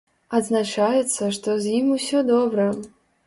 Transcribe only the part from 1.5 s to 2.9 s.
з ім усё добра.